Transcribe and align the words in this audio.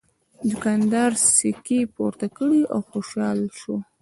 دوکاندار 0.49 1.11
سکې 1.35 1.79
پورته 1.95 2.27
کړې 2.37 2.61
او 2.73 2.79
خوشحاله 2.91 3.47
شو. 3.59 3.75